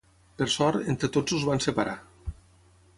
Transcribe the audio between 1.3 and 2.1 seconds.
els van separar.